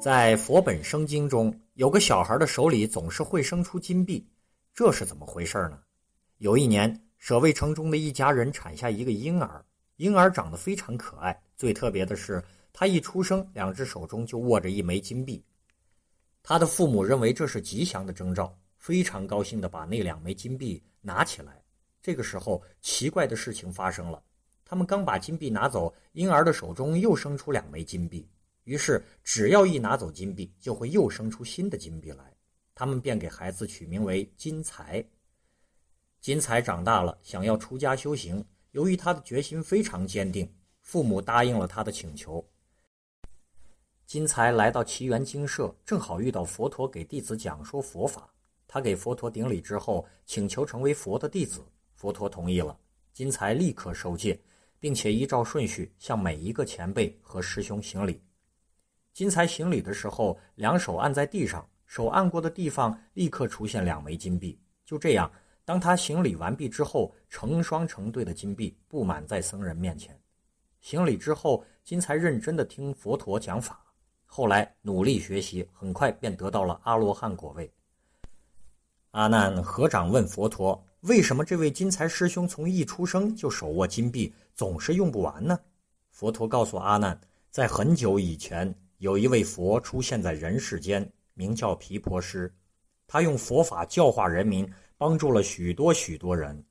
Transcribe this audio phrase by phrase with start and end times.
[0.00, 4.26] 在佛本生经中，有个小孩的手里总是会生出金币，
[4.72, 5.78] 这是怎么回事呢？
[6.38, 9.62] 有一年，舍卫城中的一家人产下一个婴儿，
[9.96, 15.44] 婴儿长得非常可爱，最特别的是，他一出生，两只手中就握着一枚金币。
[16.42, 21.62] 他的父母认为这是吉祥的征兆，非常高兴地把那两枚金币拿起来。
[22.00, 24.22] 这个时候，奇怪的事情发生了，
[24.64, 28.26] 他们刚把金币拿走，婴儿的手中又生出两枚金币。
[28.70, 32.32] 于是，只要一拿走金币，就会又生出新的金币来。
[32.72, 35.04] 他们便给孩子取名为金财。
[36.20, 38.44] 金财长大了，想要出家修行。
[38.70, 40.48] 由于他的决心非常坚定，
[40.82, 42.48] 父母答应了他的请求。
[44.06, 48.32] 金财来到奇缘精舍，正好遇到佛陀给弟子讲说佛法。
[48.68, 51.60] 他给佛陀顶礼之后，请求成为佛的弟子。
[51.96, 52.78] 佛陀同意了，
[53.12, 54.40] 金财立刻受戒，
[54.78, 58.22] 并且依照顺序向每一个前辈和师兄行礼。
[59.12, 64.58] 金财行礼的时候，两手按在地上，手按过的地方立刻出现两枚金币。
[64.84, 65.30] 就这样，
[65.64, 70.18] 当他行礼完毕之后，成双成对的金币布满在僧人面前。
[70.80, 73.84] 行礼之后，金财认真地听佛陀讲法。
[74.24, 77.70] 后来努力学习，很快便得到了阿罗汉果位。
[79.10, 85.58] 阿难合掌问佛陀：“为什么这位金财师兄从一出生就手握金币，总是用不完呢？”
[86.10, 92.52] 佛陀告诉阿难，在很久以前，有一位佛出现在人世间，名叫毗婆师，
[93.06, 96.62] 他用佛法教化人民，帮助了许多许多人。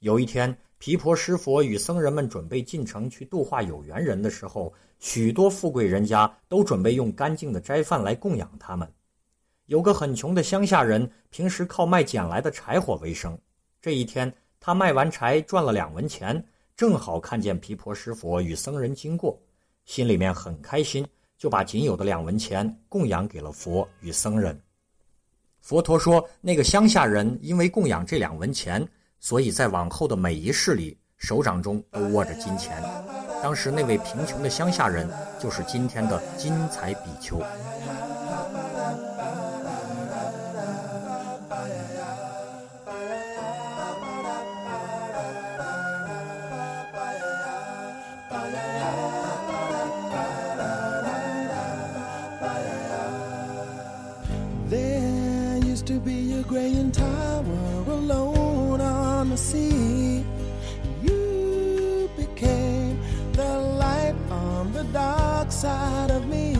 [0.00, 8.86] 有一天，毗婆师佛与僧人们准备进城去度化有缘人的时候，许多富贵人家都准备用干净的斋饭来供养他们。
[9.64, 13.36] 有个很穷的乡下人，平时靠卖捡来的柴火为生。
[13.80, 16.46] 这一天，他卖完柴赚了两文钱，
[16.76, 19.40] 正好看见毗婆师佛与僧人经过，
[19.86, 21.02] 心里面很开心，
[21.38, 24.60] 就把仅有的两文钱供养给了佛与僧人。
[25.60, 28.86] 佛陀说：“那个乡下人因为供养这两文钱，
[29.20, 32.82] 所以在往后的每一世里，手掌中都握着金钱。
[33.42, 37.40] 当时那位贫穷的乡下人，就是今天的金财比丘。”
[56.48, 60.24] Graying tower alone on the sea.
[61.02, 62.98] You became
[63.32, 66.56] the light on the dark side of me.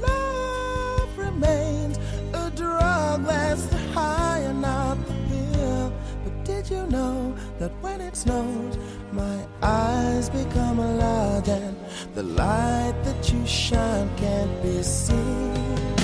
[0.00, 1.98] Love remains
[2.32, 5.92] a drug that's the high and not the pill.
[6.24, 8.78] But did you know that when it snows,
[9.12, 11.76] my eyes become large and
[12.14, 16.03] the light that you shine can't be seen?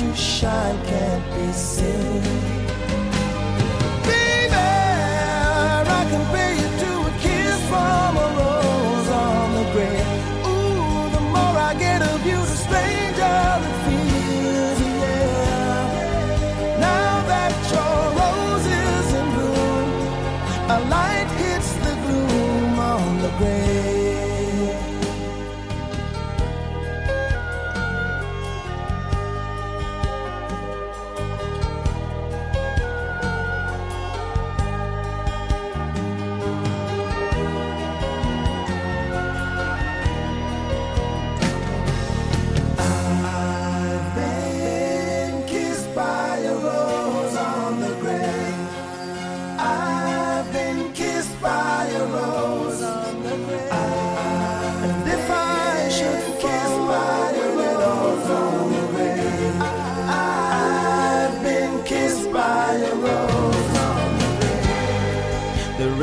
[0.00, 2.35] you shine can't be seen?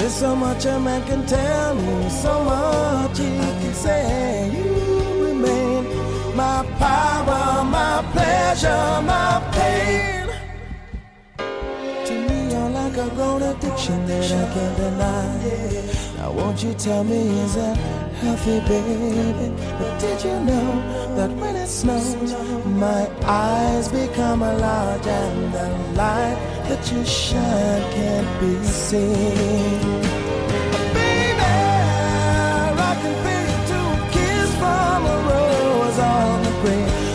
[0.03, 4.51] Is so much a man can tell me, so much he can say.
[4.53, 5.83] You remain
[6.35, 10.22] my power, my pleasure, my pain.
[13.15, 16.17] Grown addiction that I can't deny.
[16.17, 17.77] Now, won't you tell me, is that
[18.21, 19.53] healthy, baby?
[19.77, 22.33] But did you know that when it snows,
[22.65, 26.37] my eyes become large and the light
[26.67, 30.01] that you shine can't be seen?
[30.97, 31.39] Baby,
[32.89, 33.45] I can feel
[33.93, 37.12] a kiss from a rose on the grave.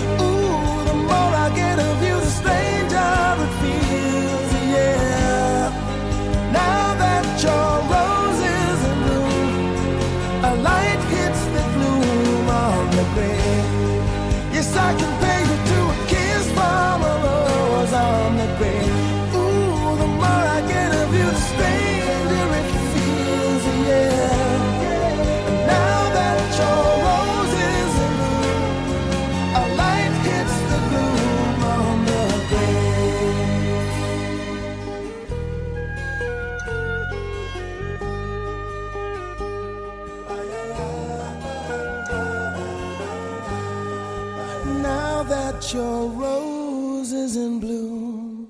[45.60, 48.48] Your rose is in bloom,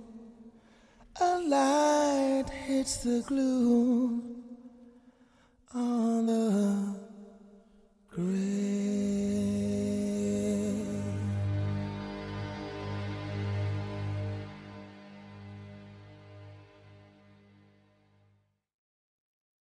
[1.20, 4.27] a light hits the gloom